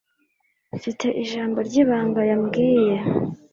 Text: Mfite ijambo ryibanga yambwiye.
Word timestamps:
Mfite 0.75 1.07
ijambo 1.23 1.57
ryibanga 1.67 2.21
yambwiye. 2.29 2.95